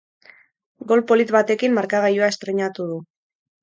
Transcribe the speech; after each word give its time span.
Gol 0.93 1.03
polit 1.13 1.35
batekin 1.37 1.79
markagailua 1.79 2.35
estreinatu 2.37 2.93
du. 2.93 3.03